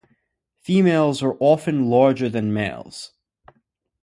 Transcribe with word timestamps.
Females 0.63 1.21
are 1.21 1.37
often 1.39 1.87
larger 1.87 2.27
than 2.27 2.51
males. 2.51 3.11